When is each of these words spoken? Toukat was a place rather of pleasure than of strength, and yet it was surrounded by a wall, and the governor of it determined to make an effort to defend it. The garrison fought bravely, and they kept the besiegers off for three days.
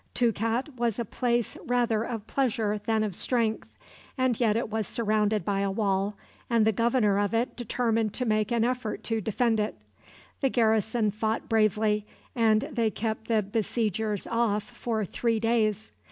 Toukat 0.15 0.75
was 0.77 0.97
a 0.97 1.05
place 1.05 1.57
rather 1.63 2.01
of 2.03 2.25
pleasure 2.25 2.81
than 2.87 3.03
of 3.03 3.13
strength, 3.13 3.69
and 4.17 4.39
yet 4.39 4.57
it 4.57 4.67
was 4.71 4.87
surrounded 4.87 5.45
by 5.45 5.59
a 5.59 5.69
wall, 5.69 6.15
and 6.49 6.65
the 6.65 6.71
governor 6.71 7.19
of 7.19 7.35
it 7.35 7.55
determined 7.55 8.11
to 8.15 8.25
make 8.25 8.51
an 8.51 8.65
effort 8.65 9.03
to 9.03 9.21
defend 9.21 9.59
it. 9.59 9.75
The 10.41 10.49
garrison 10.49 11.11
fought 11.11 11.47
bravely, 11.47 12.07
and 12.35 12.61
they 12.61 12.89
kept 12.89 13.27
the 13.27 13.43
besiegers 13.43 14.25
off 14.25 14.63
for 14.63 15.05
three 15.05 15.39
days. 15.39 15.91